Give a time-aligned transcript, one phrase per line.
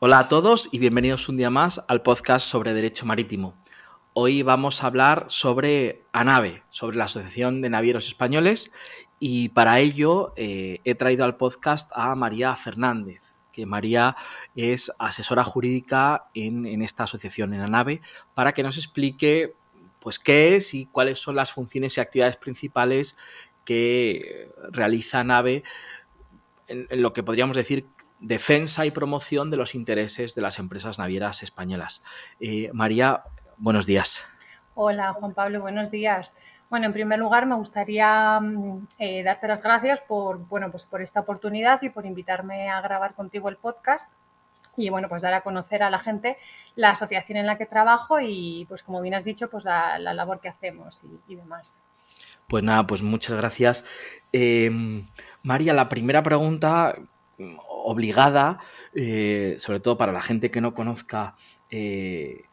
[0.00, 3.54] Hola a todos y bienvenidos un día más al podcast sobre Derecho Marítimo.
[4.14, 8.70] Hoy vamos a hablar sobre ANAVE, sobre la Asociación de Navieros Españoles,
[9.18, 13.20] y para ello eh, he traído al podcast a María Fernández
[13.58, 14.14] que María
[14.54, 18.00] es asesora jurídica en, esta asociación, en ANAVE,
[18.32, 19.52] para que nos explique
[19.98, 23.16] pues, qué es y cuáles son las funciones y actividades principales
[23.64, 25.64] que realiza ANAVE
[26.68, 27.86] en, lo que podríamos decir
[28.20, 32.02] defensa y promoción de los intereses de las empresas navieras españolas.
[32.40, 33.22] Eh, María,
[33.56, 34.24] buenos días.
[34.74, 36.34] Hola, Juan Pablo, buenos días.
[36.70, 41.00] Bueno, en primer lugar me gustaría mm, eh, darte las gracias por, bueno, pues por
[41.00, 44.08] esta oportunidad y por invitarme a grabar contigo el podcast
[44.76, 46.36] y bueno, pues dar a conocer a la gente
[46.76, 50.40] la asociación en la que trabajo y pues como bien has dicho, pues la, labor
[50.40, 51.76] que hacemos y, demás.
[52.46, 53.84] Pues nada, pues muchas gracias.
[54.32, 55.04] Em,
[55.48, 56.94] María, la primera pregunta
[57.38, 58.58] mm, obligada,
[58.94, 61.34] eh, sobre todo para la gente que no conozca
[61.70, 62.44] eh,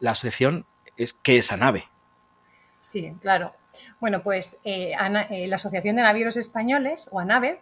[0.00, 0.64] la asociación,
[0.96, 1.84] es ¿qué es ANAVE?
[2.80, 3.52] Sí, claro.
[4.00, 4.94] Bueno, pues eh,
[5.46, 7.60] la Asociación de Navieros Españoles, o ANAVE,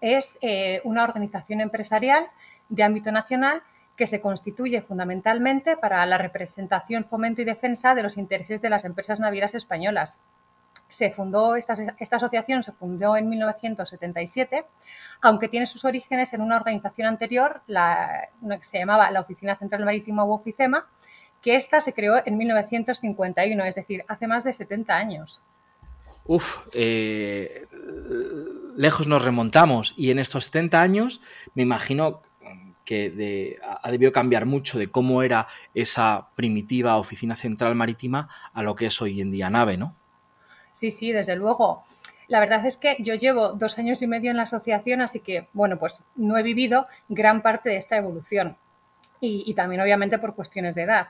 [0.00, 0.38] es
[0.84, 2.26] una organización empresarial
[2.68, 3.62] de ámbito nacional
[3.96, 8.84] que se constituye fundamentalmente para la representación, fomento y defensa de los intereses de las
[8.84, 10.18] empresas navieras españolas.
[10.88, 14.64] Se fundó, esta, esta asociación se fundó en 1977,
[15.22, 19.84] aunque tiene sus orígenes en una organización anterior, la, que se llamaba la Oficina Central
[19.84, 20.86] Marítima u Oficema,
[21.42, 25.40] que esta se creó en 1951, es decir, hace más de 70 años.
[26.24, 27.66] Uf, eh,
[28.76, 31.20] lejos nos remontamos y en estos 70 años
[31.54, 32.20] me imagino
[32.84, 38.76] que ha debido cambiar mucho de cómo era esa primitiva oficina central marítima a lo
[38.76, 39.94] que es hoy en día nave, ¿no?
[40.76, 41.84] Sí, sí, desde luego.
[42.28, 45.46] La verdad es que yo llevo dos años y medio en la asociación, así que,
[45.52, 48.56] bueno, pues no he vivido gran parte de esta evolución.
[49.18, 51.08] y también, obviamente, por cuestiones de edad.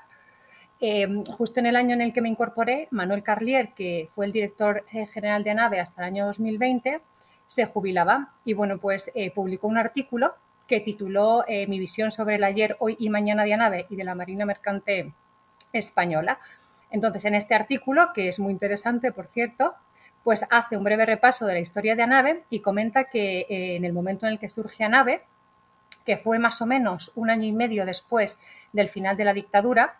[0.78, 4.32] Em, justo en el año en el que me incorporé, Manuel Carlier, que fue el
[4.32, 7.00] director eh, general de ANAVE hasta el año 2020,
[7.46, 10.34] se jubilaba y bueno, pues eh, publicó un artículo
[10.68, 14.04] que tituló eh, Mi visión sobre el ayer, hoy y mañana de ANAVE y de
[14.04, 15.12] la Marina Mercante
[15.72, 16.38] Española.
[16.90, 19.74] Entonces, en este artículo, que es muy interesante, por cierto,
[20.24, 23.92] pues hace un breve repaso de la historia de ANAVE y comenta que en el
[23.92, 25.22] momento en el que surge ANAVE,
[26.04, 28.38] que fue más o menos un año y medio después
[28.72, 29.94] del final de la dictadura,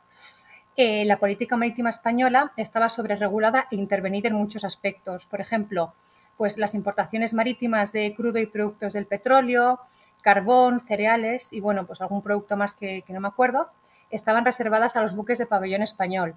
[0.77, 5.25] eh, la política marítima española estaba sobreregulada e intervenida en muchos aspectos.
[5.25, 5.95] Por ejemplo,
[6.37, 9.81] pues las importaciones marítimas de crudo y productos del petróleo,
[10.21, 13.69] carbón, cereales y bueno, pues algún producto más que, no me acuerdo,
[14.11, 16.35] estaban reservadas a los buques de pabellón español.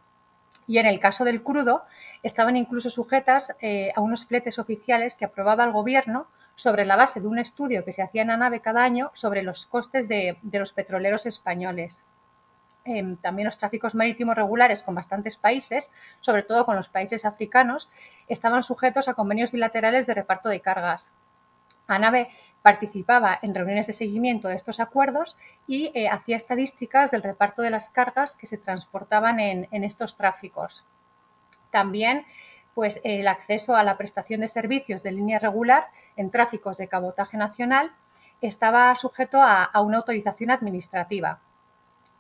[0.70, 1.84] Y en el caso del crudo,
[2.24, 7.20] estaban incluso sujetas eh, a unos fletes oficiales que aprobaba el gobierno sobre la base
[7.20, 10.38] de un estudio que se hacía en la nave cada año sobre los costes de
[10.44, 12.04] los petroleros españoles
[13.22, 15.92] también los tráficos marítimos regulares con bastantes países,
[16.22, 17.90] sobre todo con los países africanos,
[18.28, 21.12] estaban sujetos a convenios bilaterales de reparto de cargas.
[21.88, 22.30] ANAVE
[22.62, 25.38] participaba en reuniones de seguimiento de estos acuerdos
[25.68, 30.84] y eh, hacía estadísticas del reparto de las cargas que se transportaban en, estos tráficos.
[31.72, 32.26] También
[32.76, 35.88] pues, el acceso a la prestación de servicios de línea regular
[36.18, 37.92] en tráficos de cabotaje nacional
[38.42, 41.40] estaba sujeto a una autorización administrativa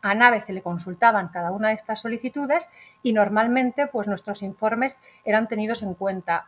[0.01, 2.69] a Naves se le consultaban cada una de estas solicitudes
[3.03, 6.45] y normalmente pues nuestros informes eran tenidos en cuenta.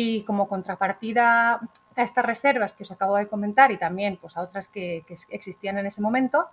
[0.00, 4.42] Y como contrapartida a estas reservas que os acabo de comentar y también pues, a
[4.42, 6.46] otras que, existían en ese momento,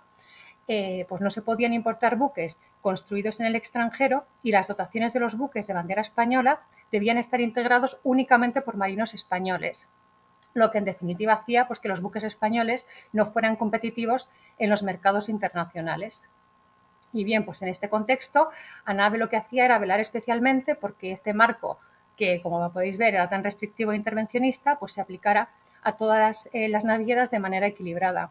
[0.66, 5.20] eh, pues no se podían importar buques construidos en el extranjero y las dotaciones de
[5.20, 6.58] los buques de bandera española
[6.90, 9.86] debían estar integrados únicamente por marinos españoles,
[10.52, 14.28] lo que en definitiva hacía pues, que los buques españoles no fueran competitivos
[14.58, 16.24] en los mercados internacionales.
[17.12, 18.50] Y bien, pues en este contexto,
[18.84, 21.78] ANAVE lo que hacía era velar especialmente porque este marco,
[22.16, 25.48] que como podéis ver era tan restrictivo e intervencionista, pues se aplicara
[25.82, 28.30] a todas eh, las navieras de manera equilibrada.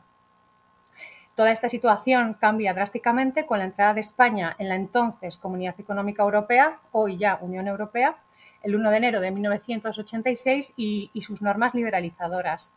[1.36, 6.24] Toda esta situación cambia drásticamente con la entrada de España en la entonces Comunidad Económica
[6.24, 8.16] Europea, hoy ya Unión Europea,
[8.64, 12.72] el 1 de enero de 1986 y, y sus normas liberalizadoras.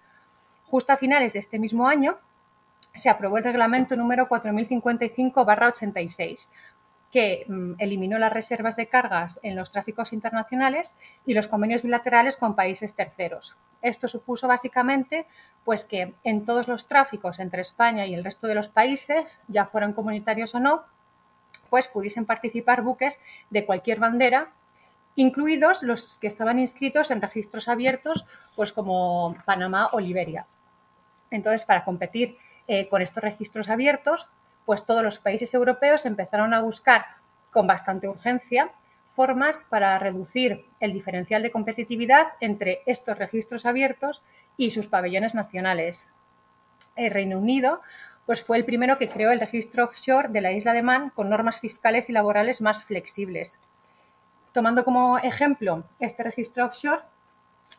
[0.67, 2.19] Justo a finales de este mismo año,
[2.95, 6.47] se aprobó el reglamento número 4055-86,
[7.13, 10.95] que mm, eliminó las reservas de cargas en los tráficos internacionales
[11.27, 13.55] y los convenios bilaterales con países terceros.
[13.83, 15.27] Esto supuso básicamente
[15.65, 19.67] pues que en todos los tráficos entre España y el resto de los países, ya
[19.67, 20.83] fueran comunitarios o no,
[21.69, 23.21] pues pudiesen participar buques
[23.51, 24.49] de cualquier bandera,
[25.15, 28.25] incluidos los que estaban inscritos en registros abiertos,
[28.57, 30.47] pues como Panamá o Liberia.
[31.31, 34.27] Entonces, para competir eh, con estos registros abiertos,
[34.69, 37.07] pues todos los países europeos empezaron a buscar
[37.53, 38.69] con bastante urgencia
[39.07, 44.21] formas para reducir el diferencial de competitividad entre estos registros abiertos
[44.59, 46.11] y sus pabellones nacionales.
[46.97, 47.81] El Reino Unido
[48.27, 51.31] pues fue el primero que creó el registro offshore de la isla de Man con
[51.31, 53.57] normas fiscales y laborales más flexibles.
[54.53, 57.01] Tomando como ejemplo este registro offshore,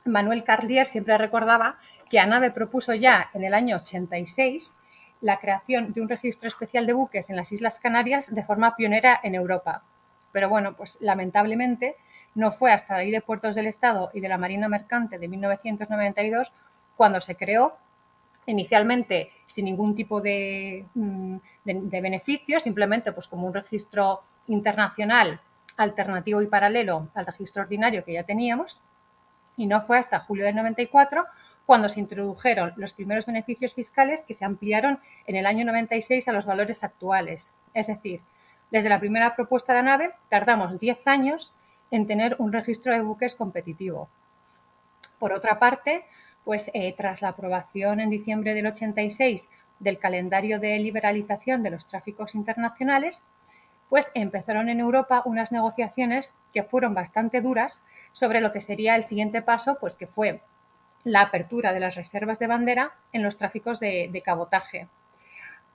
[0.06, 1.78] Manuel Carlier siempre recordaba
[2.10, 4.74] que ANAVE propuso ya en el año 86
[5.22, 9.20] la creación de un registro especial de buques en las Islas Canarias de forma pionera
[9.24, 9.84] en Europa.
[10.32, 11.96] Pero bueno, pues lamentablemente
[12.36, 15.28] no fue hasta la Ley de Puertos del Estado y de la Marina Mercante de
[15.28, 16.52] 1992
[16.96, 17.76] cuando se creó,
[18.46, 25.40] inicialmente sin ningún tipo de, mm, de, beneficio, simplemente pues como un registro internacional
[25.78, 28.80] alternativo y paralelo al registro ordinario que ya teníamos.
[29.58, 31.26] Y no fue hasta julio del 94
[31.70, 36.32] cuando se introdujeron los primeros beneficios fiscales que se ampliaron en el año 96 a
[36.32, 37.52] los valores actuales.
[37.76, 38.22] Es decir,
[38.72, 41.54] desde la primera propuesta de nave tardamos 10 años
[41.92, 44.10] en tener un registro de buques competitivo.
[45.20, 46.06] Por otra parte,
[46.44, 51.86] pues eh, tras la aprobación en diciembre del 86 del calendario de liberalización de los
[51.86, 53.22] tráficos internacionales,
[53.90, 59.04] pues empezaron en Europa unas negociaciones que fueron bastante duras sobre lo que sería el
[59.04, 60.42] siguiente paso, pues que fue
[61.04, 64.88] la apertura de las reservas de bandera en los tráficos de, cabotaje.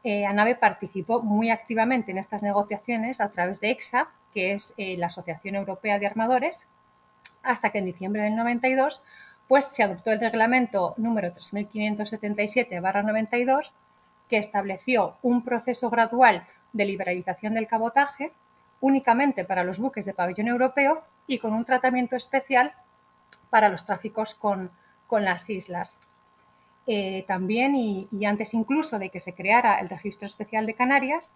[0.02, 4.96] Eh, ANAVE participó muy activamente en estas negociaciones a través de EXA, que es eh,
[4.98, 6.66] la Asociación Europea de Armadores,
[7.42, 9.00] hasta que en diciembre del 92
[9.48, 13.70] pues, se adoptó el reglamento número 3577-92
[14.28, 18.30] que estableció un proceso gradual de liberalización del cabotaje
[18.80, 22.72] únicamente para los buques de pabellón europeo y con un tratamiento especial
[23.50, 24.70] para los tráficos con,
[25.10, 25.96] las islas.
[26.86, 31.32] Eh, también, y, antes incluso de que se creara el Registro Especial de Canarias,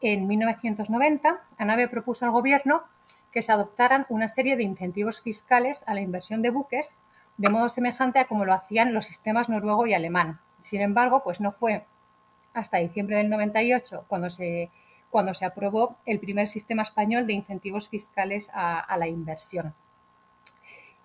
[0.00, 2.82] en 1990, ANAVE propuso al Gobierno
[3.32, 6.92] que se adoptaran una serie de incentivos fiscales a la inversión de buques,
[7.38, 10.38] de modo semejante a como lo hacían los sistemas noruego y alemán.
[10.62, 11.82] Sin embargo, pues no fue
[12.54, 14.70] hasta diciembre del 98 cuando se,
[15.10, 19.74] cuando se aprobó el primer sistema español de incentivos fiscales a, la inversión.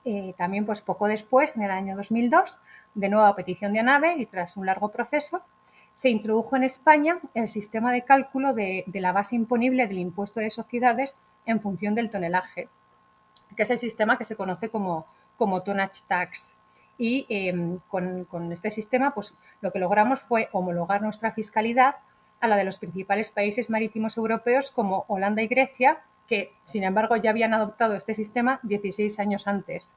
[0.10, 2.60] Eh, también, pues poco después, en el año 2002,
[2.96, 5.42] de nuevo a petición de ANAVE y tras un largo proceso,
[5.96, 10.50] se introdujo en España el sistema de cálculo de, la base imponible del impuesto de
[10.50, 12.70] sociedades en función del tonelaje,
[13.58, 15.06] que es el sistema que se conoce como,
[15.36, 16.54] como tonnage tax.
[16.98, 21.96] Y em, con, este sistema, pues lo que logramos fue homologar nuestra fiscalidad
[22.40, 27.16] a la de los principales países marítimos europeos como Holanda y Grecia, que sin embargo
[27.16, 29.92] ya habían adoptado este sistema 16 años antes.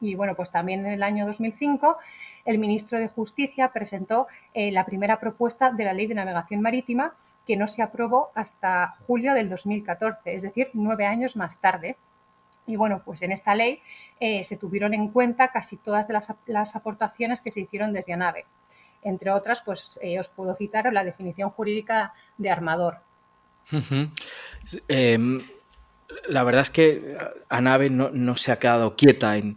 [0.00, 1.96] Y bueno, pues también en el año 2005
[2.44, 7.14] el ministro de Justicia presentó eh, la primera propuesta de la Ley de Navegación Marítima
[7.46, 11.96] que no se aprobó hasta julio del 2014, es decir, nueve años más tarde.
[12.66, 13.80] Y bueno, pues en esta ley
[14.20, 18.46] eh, se tuvieron en cuenta casi todas las, aportaciones que se hicieron desde ANAVE.
[19.02, 22.96] Entre otras, pues eh, os puedo citar la definición jurídica de armador
[26.28, 27.16] la verdad es que
[27.48, 29.56] ANAVE no, no se ha quedado quieta en,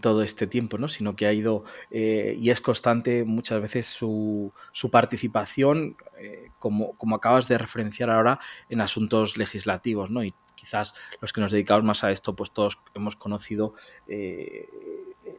[0.00, 0.88] todo este tiempo, ¿no?
[0.88, 4.52] sino que ha ido eh, y es constante muchas veces su,
[4.90, 10.10] participación, eh, como, como, acabas de referenciar ahora, en asuntos legislativos.
[10.10, 10.24] ¿no?
[10.24, 13.74] Y quizás los que nos dedicamos más a esto, pues todos hemos conocido
[14.06, 14.68] eh,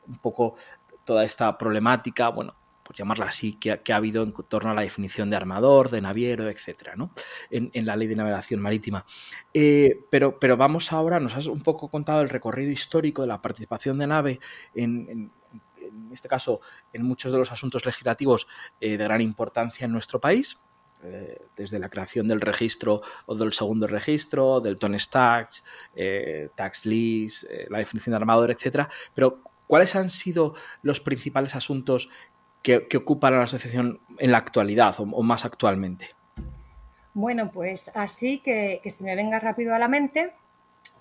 [0.07, 0.55] un poco
[1.05, 5.29] toda esta problemática, bueno, por llamarla así, que, ha habido en torno a la definición
[5.29, 7.11] de armador, de naviero, etcétera, ¿no?
[7.49, 9.05] en, la ley de navegación marítima.
[9.53, 13.41] Eh, pero, pero vamos ahora, nos has un poco contado el recorrido histórico de la
[13.41, 14.39] participación de nave
[14.75, 15.31] en,
[16.11, 16.61] este caso,
[16.91, 18.47] en muchos de los asuntos legislativos
[18.79, 20.59] eh, de gran importancia en nuestro país,
[21.03, 25.63] eh, desde la creación del registro o del segundo registro, del TONES Tax,
[26.55, 28.89] Tax Lease, la definición de armador, etcétera.
[29.13, 32.09] Pero, ¿cuáles han sido los principales asuntos
[32.63, 36.09] que, ocupa la asociación en la actualidad o, más actualmente?
[37.13, 40.31] Bueno, pues así que, que se me venga rápido a la mente,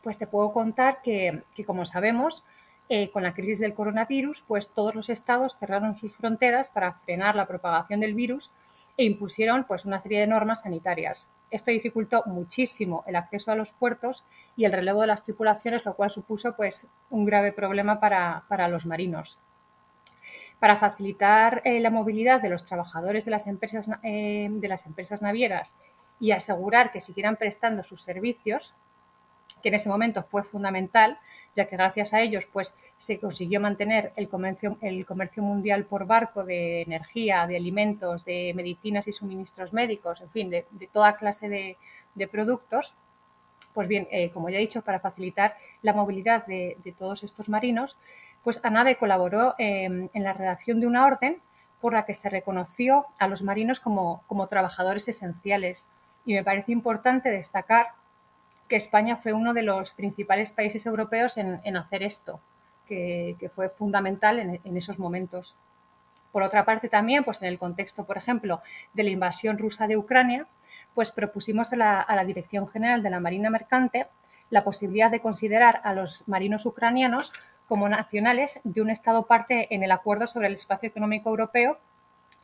[0.02, 2.42] pues te puedo contar que, como sabemos,
[2.88, 7.36] eh, con la crisis del coronavirus, pues todos los estados cerraron sus fronteras para frenar
[7.36, 8.50] la propagación del virus
[8.96, 11.28] e impusieron pues, una serie de normas sanitarias.
[11.50, 14.22] Esto dificultó muchísimo el acceso a los puertos
[14.56, 18.84] y el relevo de las tripulaciones, lo cual supuso pues, un grave problema para, los
[18.84, 19.38] marinos.
[20.62, 25.20] Para facilitar eh, la movilidad de los trabajadores de las, empresas, eh, de las empresas
[25.20, 25.74] navieras
[26.20, 28.72] y asegurar que siguieran prestando sus servicios,
[29.60, 31.18] que en ese momento fue fundamental,
[31.56, 36.06] ya que gracias a ellos pues, se consiguió mantener el comercio, el comercio mundial por
[36.06, 41.48] barco de energía, de alimentos, de medicinas y suministros médicos, en fin, de, toda clase
[42.14, 42.94] de, productos.
[43.74, 47.96] Pues bien, eh, como ya he dicho, para facilitar la movilidad de, todos estos marinos,
[48.44, 51.38] pues ANAVE colaboró em, en la redacción de una orden
[51.80, 55.86] por la que se reconoció a los marinos como, como trabajadores esenciales.
[56.24, 57.88] Y me parece importante destacar
[58.68, 62.40] que España fue uno de los principales países europeos en, hacer esto,
[62.88, 65.54] que, fue fundamental en, esos momentos.
[66.30, 68.62] Por otra parte, también, pues en el contexto, por ejemplo,
[68.94, 70.46] de la invasión rusa de Ucrania,
[70.94, 74.06] pues propusimos a la, a la Dirección General de la Marina Mercante
[74.50, 77.32] la posibilidad de considerar a los marinos ucranianos
[77.72, 81.78] como nacionales de un Estado parte en el Acuerdo sobre el Espacio Económico Europeo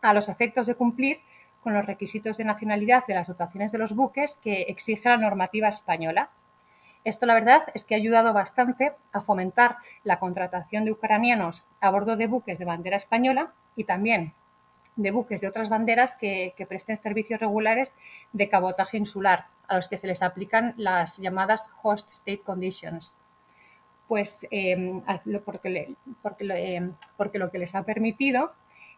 [0.00, 1.18] a los efectos de cumplir
[1.62, 5.68] con los requisitos de nacionalidad de las dotaciones de los buques que exige la normativa
[5.68, 6.30] española.
[7.04, 11.90] Esto, la verdad, es que ha ayudado bastante a fomentar la contratación de ucranianos a
[11.90, 14.32] bordo de buques de bandera española y también
[14.96, 17.92] de buques de otras banderas que, presten servicios regulares
[18.32, 23.14] de cabotaje insular, a los que se les aplican las llamadas host state conditions.
[24.08, 25.00] Pues eh,
[25.44, 28.52] porque, eh, porque lo que les ha permitido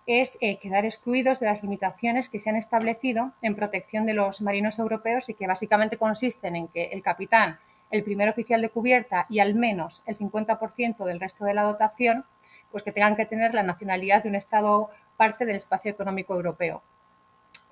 [0.06, 4.40] es eh, quedar excluidos de las limitaciones que se han establecido en protección de los
[4.40, 7.58] marinos europeos y que básicamente consisten en que el capitán,
[7.90, 12.24] el primer oficial de cubierta y al menos el 50% del resto de la dotación,
[12.70, 16.82] pues que tengan que tener la nacionalidad de un Estado parte del espacio económico europeo.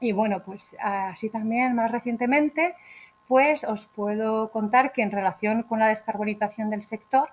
[0.00, 2.74] Y bueno, pues así también más recientemente,
[3.28, 7.28] pues os puedo contar que en relación con la descarbonización del sector,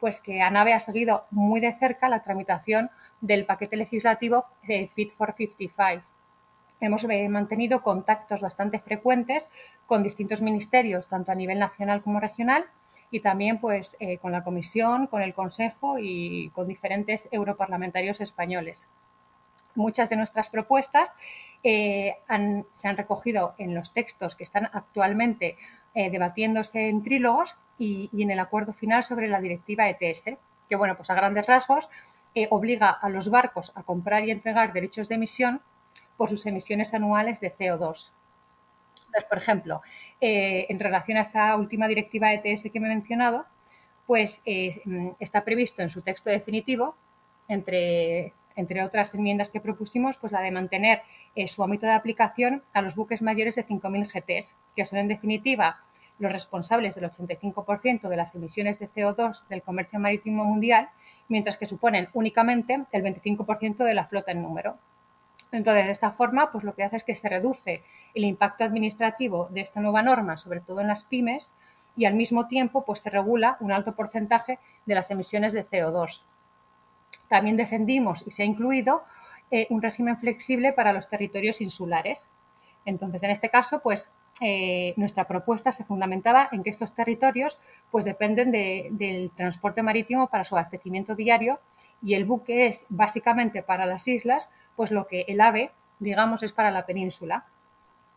[0.00, 5.10] pues que ANAVE ha seguido muy de cerca la tramitación del paquete legislativo de Fit
[5.10, 6.02] for 55.
[6.80, 9.48] Hemos eh, mantenido contactos bastante frecuentes
[9.86, 12.64] con distintos ministerios, tanto a nivel nacional como regional,
[13.12, 18.88] y también pues, eh, con la Comisión, con el Consejo y con diferentes europarlamentarios españoles.
[19.74, 21.10] Muchas de nuestras propuestas
[21.62, 22.16] eh,
[22.72, 25.56] se han recogido en los textos que están actualmente
[25.94, 31.10] debatiéndose en trílogos y, en el acuerdo final sobre la directiva ETS, que bueno, pues
[31.10, 31.90] a grandes rasgos
[32.48, 35.60] obliga a los barcos a comprar y entregar derechos de emisión
[36.16, 38.08] por sus emisiones anuales de CO2.
[39.28, 39.82] por ejemplo,
[40.20, 43.44] eh, en relación a esta última directiva ETS que me he mencionado,
[44.06, 44.80] pues eh,
[45.18, 46.94] está previsto en su texto definitivo,
[47.48, 51.02] entre, entre, otras enmiendas que propusimos, pues la de mantener
[51.36, 55.08] eh, su ámbito de aplicación a los buques mayores de 5.000 GTs, que son en
[55.08, 55.78] definitiva
[56.18, 60.88] los responsables del 85% de las emisiones de CO2 del comercio marítimo mundial
[61.28, 64.76] mientras que suponen únicamente el 25% de la flota en número.
[65.50, 67.82] Entonces, de esta forma, pues lo que hace es que se reduce
[68.14, 71.50] el impacto administrativo de esta nueva norma, sobre todo en las pymes,
[71.96, 76.22] y al mismo tiempo pues se regula un alto porcentaje de las emisiones de CO2.
[77.32, 79.04] También defendimos y se ha incluido
[79.50, 82.26] eh, un régimen flexible para los territorios insulares.
[82.84, 84.10] Entonces, en este caso, pues
[84.42, 87.56] eh, nuestra propuesta se fundamentaba en que estos territorios
[87.90, 91.58] pues dependen del transporte marítimo para su abastecimiento diario
[92.02, 95.70] y el buque es básicamente para las islas, pues lo que el AVE,
[96.00, 97.46] digamos, es para la península.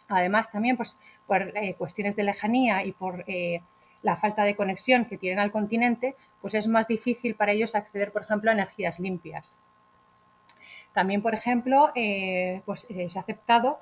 [0.10, 3.24] Además, también pues, por eh, cuestiones de lejanía y por
[4.04, 8.12] la falta de conexión que tienen al continente, pues es más difícil para ellos acceder,
[8.12, 9.56] por ejemplo, a energías limpias.
[10.94, 11.92] También, por ejemplo,
[12.66, 13.80] pues, se ha aceptado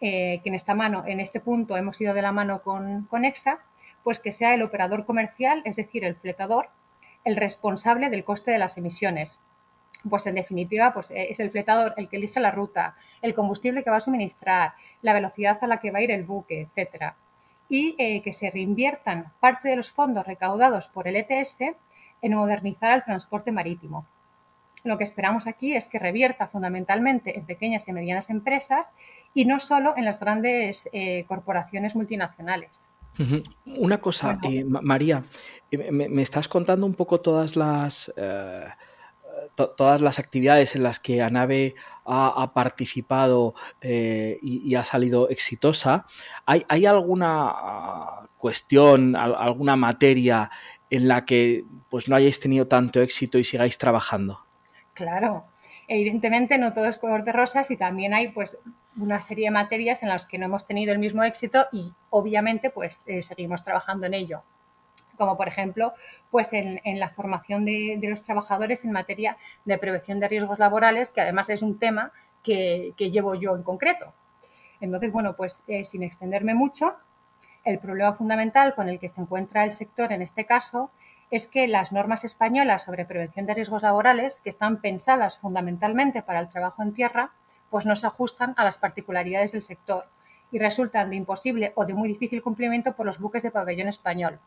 [0.00, 3.58] eh, que en esta mano, en este punto hemos ido de la mano con, EXA,
[4.04, 6.68] pues que sea el operador comercial, es decir, el fletador,
[7.24, 9.40] el responsable del coste de las emisiones.
[10.08, 13.82] Pues en definitiva, pues eh, es el fletador el que elige la ruta, el combustible
[13.82, 17.16] que va a suministrar, la velocidad a la que va a ir el buque, etcétera.
[17.68, 21.74] Y eh, que se reinviertan parte de los fondos recaudados por el ETS
[22.24, 24.06] en modernizar el transporte marítimo.
[24.82, 28.86] Lo que esperamos aquí es que revierta fundamentalmente en pequeñas y medianas empresas
[29.32, 32.86] y no solo en las grandes eh, corporaciones multinacionales.
[33.64, 35.22] Una cosa, eh, María,
[35.70, 38.12] eh, me, estás contando un poco todas las,
[39.54, 46.06] todas las actividades en las que ANAVE ha, participado y, ha salido exitosa.
[46.44, 47.54] ¿Hay, ¿Hay, alguna
[48.36, 50.50] cuestión, alguna materia
[50.90, 54.40] en la que pues, no hayáis tenido tanto éxito y sigáis trabajando?
[54.94, 55.44] Claro,
[55.88, 58.58] evidentemente no todo es color de rosas y también hay pues
[58.96, 62.70] una serie de materias en las que no hemos tenido el mismo éxito y obviamente
[62.70, 64.42] pues eh, seguimos trabajando en ello
[65.16, 65.94] como por ejemplo
[66.30, 71.20] pues en, la formación de, los trabajadores en materia de prevención de riesgos laborales, que
[71.20, 72.10] además es un tema
[72.42, 74.12] que, llevo yo en concreto.
[74.80, 76.96] Entonces, bueno, pues eh, sin extenderme mucho,
[77.64, 80.90] el problema fundamental con el que se encuentra el sector en este caso
[81.30, 86.40] es que las normas españolas sobre prevención de riesgos laborales, que están pensadas fundamentalmente para
[86.40, 87.30] el trabajo en tierra,
[87.70, 90.04] pues no se ajustan a las particularidades del sector
[90.52, 94.38] y resultan de imposible o de muy difícil cumplimiento por los buques de pabellón español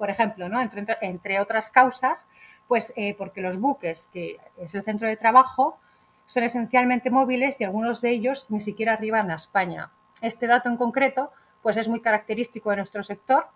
[0.00, 0.62] por ejemplo, ¿no?
[0.62, 2.24] entre, otras causas,
[2.68, 5.76] pues eh, porque los buques, que es el centro de trabajo,
[6.24, 9.90] son esencialmente móviles y algunos de ellos ni siquiera arriban a España.
[10.22, 11.30] Este dato en concreto
[11.62, 13.46] pues es muy característico de nuestro sector,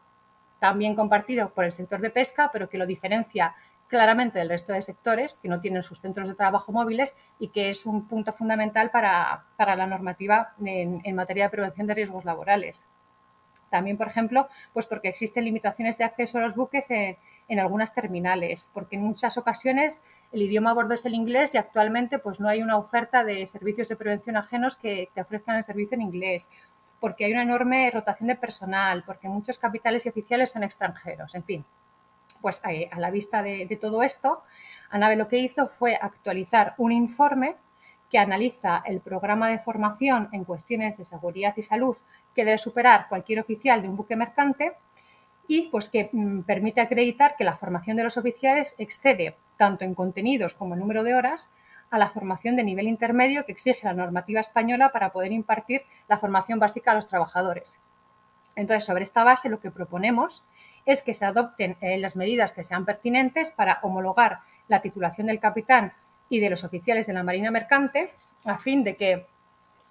[0.61, 3.55] también compartido por el sector de pesca, pero que lo diferencia
[3.89, 7.71] claramente del resto de sectores que no tienen sus centros de trabajo móviles y que
[7.71, 12.85] es un punto fundamental para, la normativa en materia de prevención de riesgos laborales.
[13.75, 18.69] También, por ejemplo, pues porque existen limitaciones de acceso a los buques en, algunas terminales,
[18.73, 22.49] porque en muchas ocasiones el idioma a bordo es el inglés y actualmente pues no
[22.49, 26.49] hay una oferta de servicios de prevención ajenos que, ofrezcan el servicio en inglés,
[27.05, 31.45] porque hay una enorme rotación de personal, porque muchos capitales y oficiales son extranjeros, en
[31.45, 31.65] fin.
[32.41, 34.43] Pues eh, a la vista de, todo esto,
[34.89, 37.57] ANAVE lo que hizo fue actualizar un informe
[38.11, 41.95] que analiza el programa de formación en cuestiones de seguridad y salud
[42.35, 44.73] que debe superar cualquier oficial de un buque mercante
[45.47, 49.95] y pues que mm, permite acreditar que la formación de los oficiales excede tanto en
[49.95, 51.51] contenidos como en número de horas
[51.95, 56.19] a la formación de nivel intermedio que exige la normativa española para poder impartir la
[56.19, 57.79] formación básica a los trabajadores.
[58.57, 60.43] Entonces, sobre esta base, lo que proponemos
[60.87, 65.39] es que se adopten eh, las medidas que sean pertinentes para homologar la titulación del
[65.39, 65.93] capitán
[66.29, 68.11] y de los oficiales de la Marina Mercante
[68.45, 69.27] a fin de que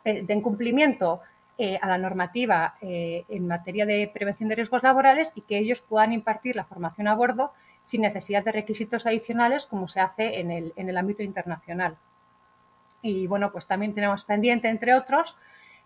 [0.06, 1.22] eh, den cumplimiento
[1.58, 5.82] eh, a la normativa eh, en materia de prevención de riesgos laborales y que ellos
[5.82, 10.52] puedan impartir la formación a bordo sin necesidad de requisitos adicionales como se hace en
[10.52, 11.96] el, en el ámbito internacional.
[13.02, 15.36] Y bueno, pues también tenemos pendiente, entre otros,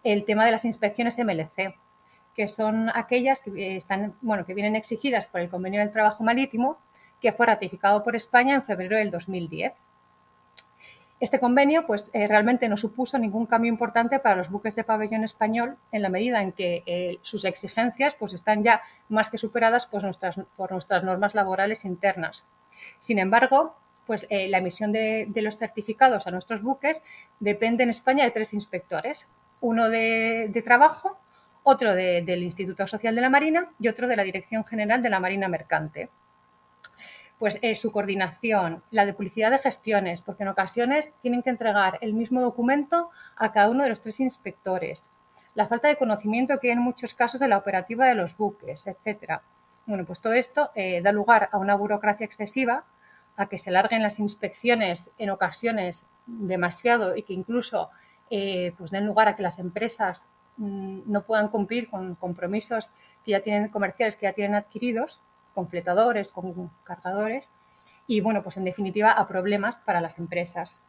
[0.03, 1.75] el tema de las inspecciones MLC,
[2.35, 6.77] que son aquellas que, están, bueno, que vienen exigidas por el Convenio del Trabajo Marítimo,
[7.19, 9.73] que fue ratificado por España en febrero del 2010.
[11.19, 15.23] Este convenio pues, eh, realmente no supuso ningún cambio importante para los buques de pabellón
[15.23, 19.87] español en la medida en que eh, sus exigencias pues, están ya más que superadas
[19.87, 22.43] pues, nuestras, por nuestras normas laborales internas.
[22.99, 23.75] Sin embargo,
[24.05, 27.01] pues, eh, la emisión de, los certificados a nuestros buques
[27.39, 29.25] depende en España de tres inspectores,
[29.59, 31.17] uno de, trabajo,
[31.63, 35.19] otro del Instituto Social de la Marina y otro de la Dirección General de la
[35.19, 36.09] Marina Mercante
[37.39, 41.99] pues eh, su coordinación, la de publicidad de gestiones, porque en ocasiones tienen que entregar
[42.01, 45.11] el mismo documento a cada uno de los tres inspectores,
[45.53, 48.87] la falta de conocimiento que hay en muchos casos de la operativa de los buques,
[48.87, 49.41] etcétera.
[49.85, 52.83] Bueno, pues todo esto eh, da lugar a una burocracia excesiva,
[53.37, 57.89] a que se larguen las inspecciones en ocasiones demasiado y que incluso
[58.31, 60.25] eh, pues den lugar a que las empresas
[60.57, 62.89] mm, no puedan cumplir con compromisos
[63.23, 65.19] que ya tienen comerciales que ya tienen adquiridos
[65.57, 67.49] con fletadores, con cargadores
[68.05, 70.79] y, bueno, pues en definitiva a problemas para las empresas.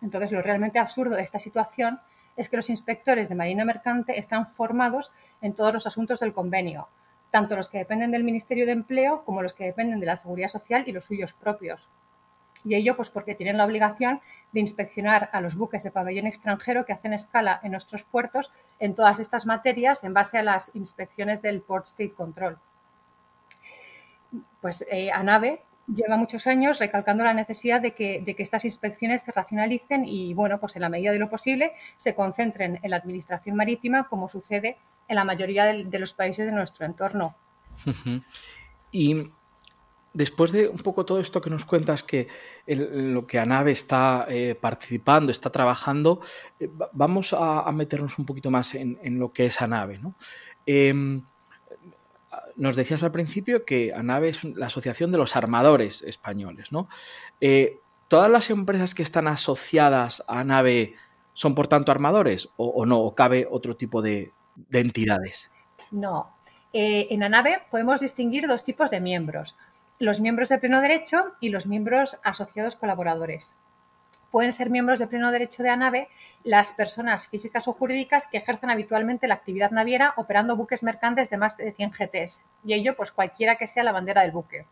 [0.00, 1.98] Entonces, lo realmente absurdo de esta situación
[2.36, 5.10] es que los inspectores de Marina Mercante están formados
[5.42, 6.86] en todos los asuntos del convenio,
[7.32, 10.50] tanto los que dependen del Ministerio de Empleo como los que dependen de la Seguridad
[10.50, 11.88] Social y los suyos propios.
[12.64, 14.20] Y ello pues porque tienen la obligación
[14.52, 18.94] de inspeccionar a los buques de pabellón extranjero que hacen escala en nuestros puertos en
[18.94, 22.56] todas estas materias en base a las inspecciones del Port State Control
[24.60, 25.60] pues eh, ANAVE
[25.92, 30.76] lleva muchos años recalcando la necesidad de que, estas inspecciones se racionalicen y, bueno, pues
[30.76, 34.76] en la medida de lo posible se concentren en la administración marítima, como sucede
[35.08, 37.34] en la mayoría de, los países de nuestro entorno.
[38.90, 39.28] Y
[40.12, 42.28] después de un poco todo esto que nos cuentas, que
[42.66, 46.20] lo que ANAVE está eh, participando, está trabajando,
[46.58, 49.98] eh, vamos a, meternos un poquito más en, lo que es ANAVE.
[49.98, 50.14] ¿no?
[52.56, 56.88] Nos decías al principio que ANAVE es la Asociación de los Armadores Españoles, ¿no?
[57.40, 60.94] Eh, ¿Todas las empresas que están asociadas a ANAVE
[61.34, 63.00] son, por tanto, armadores o, no?
[63.00, 64.30] ¿O cabe otro tipo de,
[64.72, 65.50] entidades?
[65.90, 66.30] No.
[66.72, 69.56] Eh, en ANAVE podemos distinguir dos tipos de miembros.
[69.98, 73.56] Los miembros de pleno derecho y los miembros asociados colaboradores
[74.30, 76.08] pueden ser miembros de pleno derecho de ANAVE
[76.44, 81.36] las personas físicas o jurídicas que ejercen habitualmente la actividad naviera operando buques mercantes de
[81.38, 84.64] más de 100 GTs, y ello pues cualquiera que sea la bandera del buque.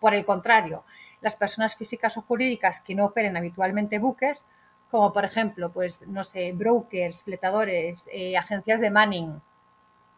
[0.00, 0.82] Por el contrario,
[1.20, 4.44] las personas físicas o jurídicas que no operen habitualmente buques
[4.90, 9.40] como por ejemplo, pues, no sé, brokers, fletadores, eh, agencias de manning,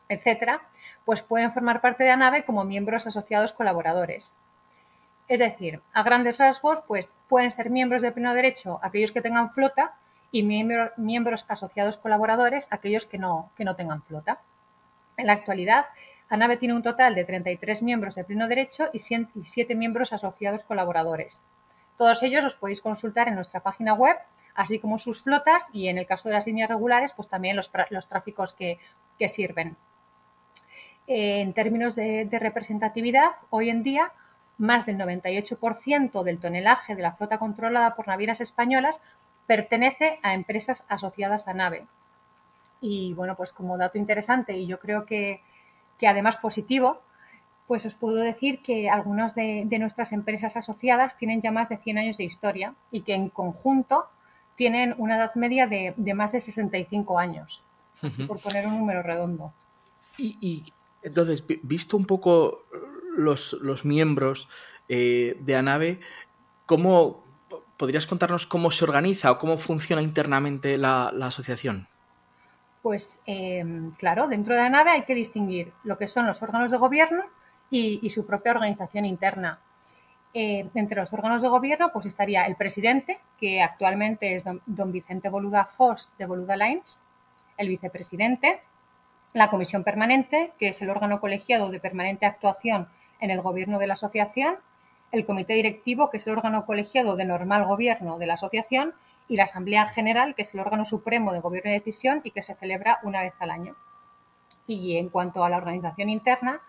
[0.09, 0.61] etcétera,
[1.05, 4.33] pues pueden formar parte de ANAVE como miembros asociados colaboradores.
[5.29, 9.51] Es decir, a grandes rasgos, pues pueden ser miembros de pleno derecho aquellos que tengan
[9.51, 9.93] flota
[10.33, 14.39] y miembros asociados colaboradores aquellos que no, que no tengan flota.
[15.19, 15.87] En la actualidad,
[16.31, 21.43] ANAVE tiene un total de 33 miembros de pleno derecho y 7 miembros asociados colaboradores.
[21.99, 24.17] Todos ellos los podéis consultar en nuestra página web,
[24.55, 27.71] así como sus flotas y en el caso de las líneas regulares, pues también los,
[28.09, 28.79] tráficos que,
[29.29, 29.77] sirven.
[31.07, 34.13] En términos de representatividad, hoy en día
[34.59, 39.01] más del 98% del tonelaje de la flota controlada por navieras españolas
[39.47, 41.87] pertenece a empresas asociadas a nave.
[42.81, 45.41] Y bueno, pues como dato interesante y yo creo que,
[46.03, 47.01] además positivo,
[47.67, 51.99] pues os puedo decir que algunas de, nuestras empresas asociadas tienen ya más de 100
[51.99, 54.05] años de historia y que en conjunto
[54.57, 57.63] tienen una edad media de, más de 65 años,
[58.27, 59.53] por poner un número redondo.
[60.19, 62.65] Y, entonces, visto un poco
[63.19, 64.49] los, miembros
[64.89, 66.01] eh, de ANAVE,
[66.67, 67.23] ¿cómo,
[67.77, 71.87] ¿podrías contarnos cómo se organiza o cómo funciona internamente la, asociación?
[72.83, 76.71] Pues em, claro, dentro de la nave hay que distinguir lo que son los órganos
[76.71, 77.25] de gobierno
[77.71, 79.59] y, su propia organización interna.
[80.35, 85.29] Eh, entre los órganos de gobierno pues estaría el presidente, que actualmente es don, Vicente
[85.29, 87.01] Boluda Foss de Boluda Lines,
[87.57, 88.61] el vicepresidente,
[89.33, 92.89] la comisión permanente, que es el órgano colegiado de permanente actuación
[93.21, 94.57] en el gobierno de la asociación,
[95.13, 98.95] el comité directivo, que es el órgano colegiado de normal gobierno de la asociación,
[99.29, 102.43] y la Asamblea General, que es el órgano supremo de gobierno y decisión y que
[102.43, 103.77] se celebra una vez al año.
[104.67, 106.61] Y en cuanto a la organización interna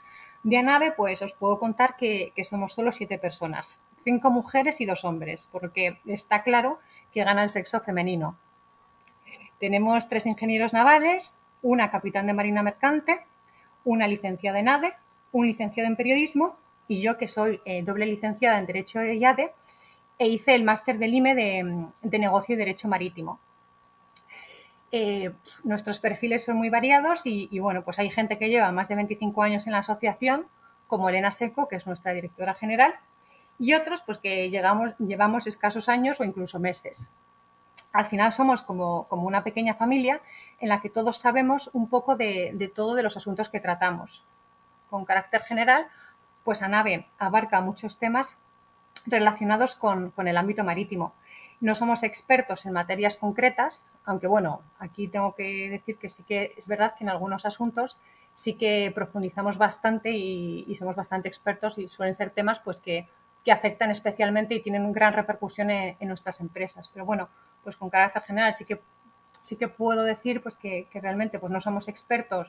[0.44, 5.06] de ANAVE, pues os puedo contar que, somos solo siete personas, cinco mujeres y dos
[5.06, 6.80] hombres, porque está claro
[7.14, 8.38] que gana el sexo femenino.
[9.60, 13.20] Tenemos tres ingenieros navales, una capitán de marina mercante,
[13.84, 14.94] una licenciada de nave,
[15.32, 16.56] un licenciado en periodismo
[16.88, 19.52] y yo que soy eh, doble licenciada en Derecho de IADE
[20.18, 23.40] e hice el máster del IME de, Negocio y Derecho Marítimo.
[24.92, 25.32] Eh,
[25.64, 29.42] nuestros perfiles son muy variados y, bueno, pues hay gente que lleva más de 25
[29.44, 30.46] años en la asociación,
[30.88, 32.96] como Elena Seco, que es nuestra directora general,
[33.60, 37.08] y otros pues que llegamos, llevamos escasos años o incluso meses.
[37.94, 40.22] Al final somos como, una pequeña familia
[40.60, 44.24] en la que todos sabemos un poco de, de todo de los asuntos que tratamos.
[44.90, 45.88] Con carácter general,
[46.44, 48.38] pues ANAVE abarca muchos temas
[49.06, 51.14] relacionados con, el ámbito marítimo.
[51.62, 56.54] No somos expertos en materias concretas, aunque bueno, aquí tengo que decir que sí que
[56.58, 57.98] es verdad que en algunos asuntos
[58.34, 63.08] sí que profundizamos bastante y, somos bastante expertos y suelen ser temas pues que,
[63.52, 66.88] afectan especialmente y tienen gran repercusión en, nuestras empresas.
[66.94, 67.30] Pero bueno,
[67.64, 68.80] pues con carácter general sí que,
[69.42, 72.48] sí que puedo decir pues que, que realmente pues no somos expertos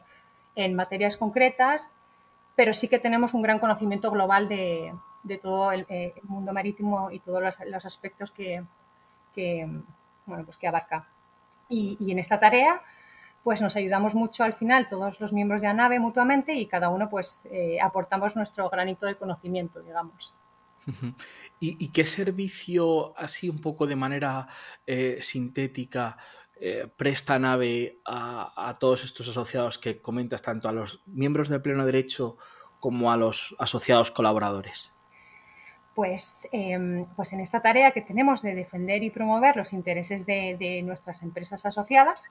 [0.57, 1.90] en materias concretas
[2.61, 4.92] pero sí que tenemos un gran conocimiento global de,
[5.40, 8.62] todo eh, el, mundo marítimo y todos los, aspectos que,
[10.27, 11.07] bueno, pues que abarca.
[11.70, 12.83] Y, en esta tarea,
[13.42, 16.90] pues nos ayudamos mucho al final todos los miembros de la nave mutuamente y cada
[16.90, 20.35] uno pues eh, aportamos nuestro granito de conocimiento, digamos.
[21.61, 24.49] ¿Y, qué servicio, así un poco de manera
[24.87, 26.18] eh, sintética,
[26.96, 32.37] presta nave a, todos estos asociados que comentas, tanto a los miembros de pleno derecho
[32.81, 34.92] como a los asociados colaboradores?
[35.94, 40.83] Pues, em, pues en esta tarea que tenemos de defender y promover los intereses de,
[40.85, 42.31] nuestras empresas asociadas,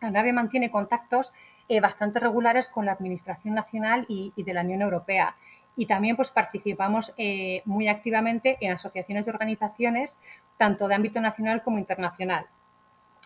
[0.00, 1.32] ANAVE mantiene contactos
[1.68, 5.34] eh, bastante regulares con la Administración Nacional y, de la Unión Europea.
[5.74, 10.16] Y también pues, participamos eh, muy activamente en asociaciones de organizaciones,
[10.58, 12.46] tanto de ámbito nacional como internacional.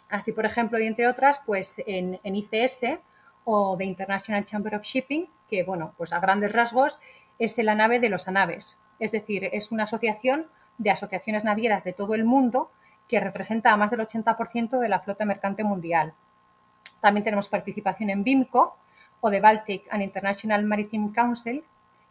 [0.09, 2.99] Así, por ejemplo, y entre otras, pues en, en ICS
[3.45, 6.99] o The International Chamber of Shipping, que, bueno, pues a grandes rasgos
[7.39, 8.77] es la nave de los ANAVES.
[8.99, 10.47] Es decir, es una asociación
[10.79, 12.71] de asociaciones navieras de todo el mundo
[13.09, 16.13] que representa a más del 80% de la flota mercante mundial.
[17.01, 18.77] También tenemos participación en BIMCO
[19.21, 21.63] o The Baltic and International Maritime Council,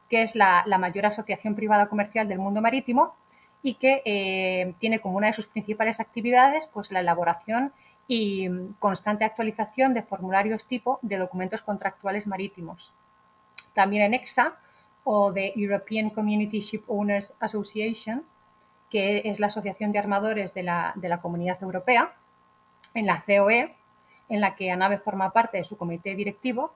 [0.09, 3.15] que es la, mayor asociación privada comercial del mundo marítimo
[3.63, 7.73] y que eh, tiene como una de sus principales actividades pues, la elaboración
[8.07, 8.47] y
[8.79, 12.91] constante actualización de formularios tipo de documentos contractuales marítimos.
[13.73, 14.53] También en EXA
[15.03, 18.23] o de European Community Ship Owners Association,
[18.89, 22.11] que es la Asociación de Armadores de la, Comunidad Europea,
[22.93, 23.73] en la COE,
[24.29, 26.73] en la que ANAVE forma parte de su comité directivo,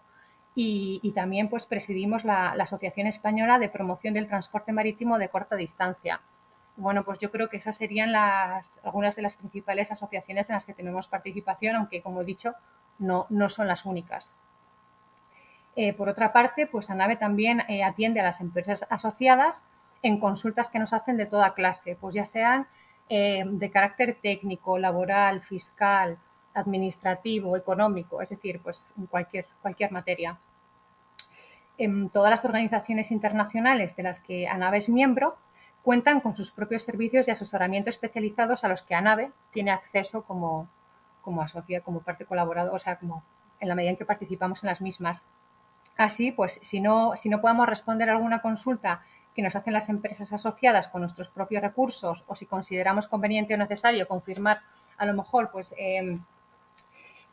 [0.56, 6.20] y, también pues presidimos la, Asociación Española de Promoción del Transporte Marítimo de Corta Distancia,
[6.80, 10.74] Bueno, pues yo creo que esas serían algunas de las principales asociaciones en las que
[10.74, 12.56] tenemos participación, aunque como he dicho,
[13.00, 14.34] no, no son las únicas.
[15.76, 19.66] Eh, por otra parte, pues ANAVE también eh, atiende a las empresas asociadas
[20.04, 22.66] en consultas que nos hacen de toda clase, pues ya sean
[23.10, 26.18] eh, de carácter técnico, laboral, fiscal,
[26.54, 30.38] administrativo, económico, es decir, pues en cualquier, cualquier materia.
[31.78, 35.36] En todas las organizaciones internacionales de las que ANAVE es miembro
[35.84, 40.68] cuentan con sus propios servicios de asesoramiento especializados a los que ANAVE tiene acceso como,
[41.22, 41.46] como
[41.84, 43.24] como parte colaboradora, o sea, como
[43.60, 45.26] en la medida en que participamos en las mismas.
[45.98, 49.02] Así, pues, si no, si no podemos responder a alguna consulta
[49.36, 53.58] que nos hacen las empresas asociadas con nuestros propios recursos o si consideramos conveniente o
[53.58, 54.62] necesario confirmar
[54.98, 56.20] a lo mejor pues, em,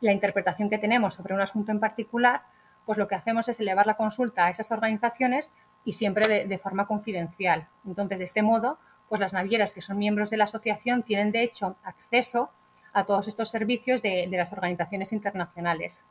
[0.01, 2.41] la interpretación que tenemos sobre un asunto en particular,
[2.85, 5.51] pues lo que hacemos es elevar la consulta a esas organizaciones
[5.87, 7.65] y siempre de, forma confidencial.
[7.85, 11.43] Entonces, de este modo, pues las navieras que son miembros de la asociación tienen de
[11.43, 12.49] hecho acceso
[12.91, 16.01] a todos estos servicios de, las organizaciones internacionales.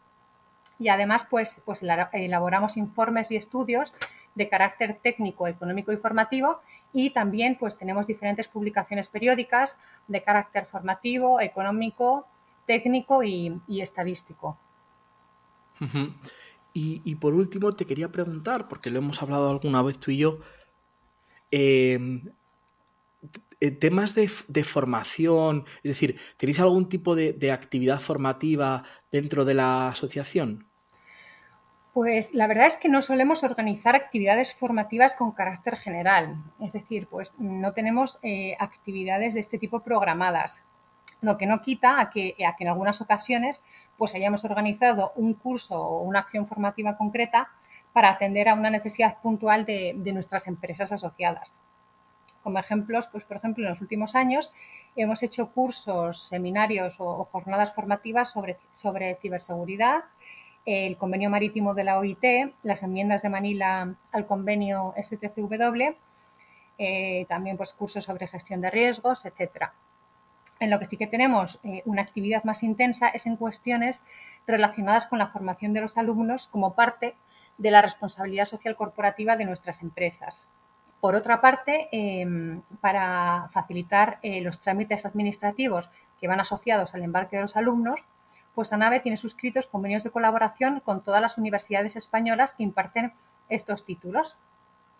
[0.79, 1.83] Y además, pues, pues
[2.15, 3.93] elaboramos informes y estudios
[4.35, 6.59] de carácter técnico, económico y formativo
[6.95, 9.77] y también pues tenemos diferentes publicaciones periódicas
[10.09, 12.27] de carácter formativo, económico,
[12.65, 14.57] técnico y, estadístico.
[16.79, 20.41] Y, por último, te quería preguntar, porque lo hemos hablado alguna vez tú y yo,
[21.51, 22.29] em,
[23.81, 24.29] temas de,
[24.65, 30.67] formación, es decir, ¿tenéis algún tipo de actividad formativa dentro de la asociación?
[31.97, 37.07] Pues la verdad es que no solemos organizar actividades formativas con carácter general, es decir,
[37.11, 40.63] pues no tenemos eh, actividades de este tipo programadas,
[41.21, 43.61] lo que no quita a que, en algunas ocasiones
[43.97, 47.49] pues hayamos organizado un curso o una acción formativa concreta
[47.93, 51.51] para atender a una necesidad puntual de, nuestras empresas asociadas.
[52.43, 54.53] Como ejemplos, pues por ejemplo, en los últimos años
[54.97, 60.05] hemos hecho cursos, seminarios o, jornadas formativas sobre, sobre ciberseguridad,
[60.67, 65.95] el convenio marítimo de la OIT, las enmiendas de Manila al convenio STCW,
[66.79, 69.73] eh, también pues, cursos sobre gestión de riesgos, etcétera.
[70.59, 74.01] En lo que sí que tenemos eh, una actividad más intensa es en cuestiones
[74.47, 77.15] relacionadas con la formación de los alumnos como parte
[77.59, 80.47] de la responsabilidad social corporativa de nuestras empresas.
[81.01, 85.89] Por otra parte, em, para facilitar eh, los trámites administrativos
[86.21, 88.01] que van asociados al embarque de los alumnos,
[88.55, 93.13] pues ANAVE tiene suscritos convenios de colaboración con todas las universidades españolas que imparten
[93.51, 94.37] estos títulos.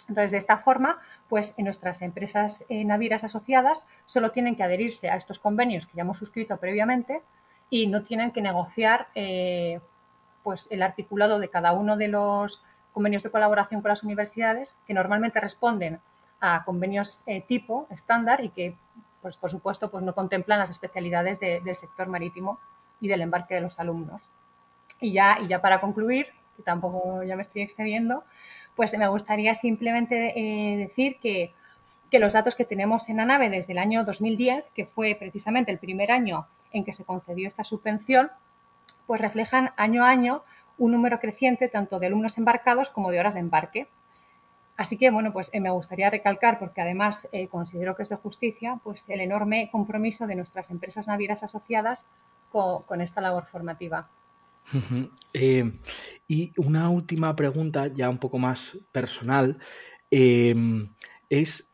[0.09, 5.17] Entonces, de esta forma, pues nuestras empresas eh, navieras asociadas solo tienen que adherirse a
[5.17, 7.23] estos convenios que ya hemos suscrito previamente
[7.71, 9.81] y no tienen que negociar eh,
[10.45, 14.95] pues el articulado de cada uno de los convenios de colaboración con las universidades, que
[14.95, 16.01] normalmente responden
[16.41, 18.75] a convenios eh, tipo estándar y que,
[19.23, 22.59] pues por supuesto, pues no contemplan las especialidades del sector marítimo
[23.01, 24.23] y del embarque de los alumnos.
[25.01, 28.25] Y ya, y ya para concluir, que tampoco ya me estoy excediendo,
[28.77, 31.53] pues me gustaría simplemente eh, decir que,
[32.11, 35.73] que, los datos que tenemos en la nave desde el año 2010, que fue precisamente
[35.73, 38.31] el primer año en que se concedió esta subvención,
[39.07, 40.43] pues reflejan año a año
[40.79, 43.87] un número creciente tanto de alumnos embarcados como de horas de embarque.
[44.77, 48.17] Así que, bueno, pues eh, me gustaría recalcar, porque además eh, considero que es de
[48.17, 52.07] justicia, pues el enorme compromiso de nuestras empresas navieras asociadas
[52.53, 54.09] con, esta labor formativa.
[55.39, 55.71] Eh,
[56.27, 59.59] y una última pregunta, ya un poco más personal,
[60.11, 60.89] em,
[61.29, 61.71] es,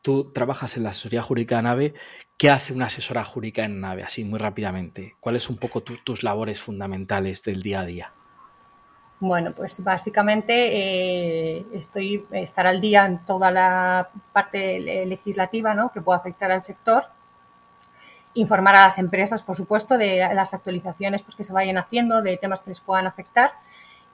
[0.00, 1.94] tú trabajas en la asesoría jurídica de NAVE,
[2.38, 4.02] ¿qué hace una asesora jurídica en NAVE?
[4.02, 5.14] Así, muy rápidamente.
[5.20, 8.12] ¿Cuáles son un poco tus labores fundamentales del día a día?
[9.20, 15.92] Bueno, pues básicamente eh, estoy estar al día en toda la parte legislativa ¿no?
[15.92, 17.04] que pueda afectar al sector
[18.34, 22.36] informar a las empresas, por supuesto, de las actualizaciones pues, que se vayan haciendo, de
[22.36, 23.52] temas que les puedan afectar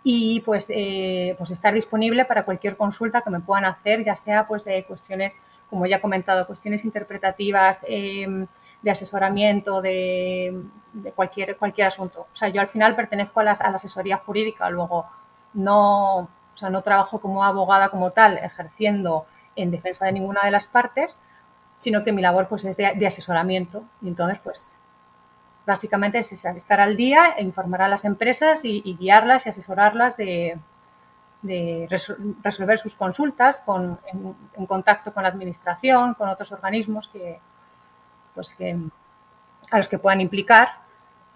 [0.02, 4.46] y pues, eh, pues estar disponible para cualquier consulta que me puedan hacer, ya sea
[4.46, 5.38] pues de cuestiones,
[5.70, 8.46] como ya he comentado, cuestiones interpretativas, em,
[8.82, 10.62] de asesoramiento, de,
[11.14, 12.26] cualquier, cualquier asunto.
[12.32, 15.06] O sea, yo al final pertenezco a, a la asesoría jurídica, luego
[15.54, 19.26] no, o sea, no trabajo como abogada como tal, ejerciendo
[19.56, 21.18] en defensa de ninguna de las partes,
[21.78, 23.84] sino que mi labor pues es de, asesoramiento.
[24.02, 24.76] Y entonces, pues,
[25.64, 30.58] básicamente es estar al día e informar a las empresas y, guiarlas y asesorarlas de,
[32.42, 33.98] resolver sus consultas con,
[34.56, 37.38] en, contacto con la administración, con otros organismos que,
[38.34, 38.76] pues que,
[39.70, 40.68] a los que puedan implicar.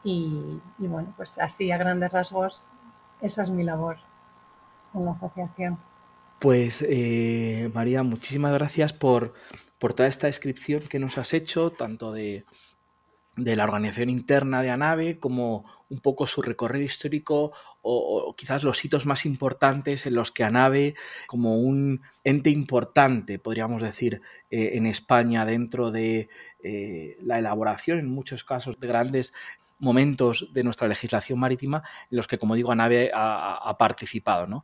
[0.05, 2.62] Y, bueno, pues así a grandes rasgos,
[3.20, 3.98] esa es mi labor
[4.94, 5.78] en la asociación.
[6.40, 9.35] Pues eh, María, muchísimas gracias por,
[9.82, 12.44] por toda esta descripción que nos has hecho, tanto de,
[13.36, 18.84] de la organización interna de ANAVE, como un poco su recorrido histórico o, quizás los
[18.84, 20.94] hitos más importantes en los que ANAVE,
[21.26, 26.28] como un ente importante, podríamos decir, eh, en España dentro de
[26.62, 29.34] eh, la elaboración, en muchos casos, de grandes
[29.80, 34.46] momentos de nuestra legislación marítima en los que, como digo, ANAVE ha, participado.
[34.46, 34.62] ¿no?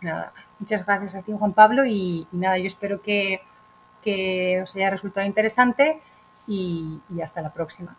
[0.00, 3.40] Nada, muchas gracias a ti, Juan Pablo, y, nada, yo espero que,
[4.02, 6.00] que os haya resultado interesante
[6.46, 7.96] y, hasta la próxima.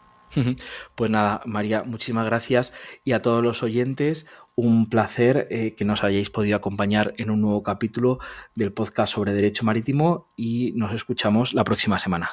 [0.95, 2.71] Pues nada, María, muchísimas gracias
[3.03, 7.41] y a todos los oyentes, un placer eh, que nos hayáis podido acompañar en un
[7.41, 8.19] nuevo capítulo
[8.53, 12.29] del podcast sobre Derecho Marítimo y nos escuchamos la próxima semana.